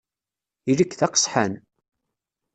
Ili-k 0.69 0.93
d 0.99 1.01
aqesḥan! 1.05 1.53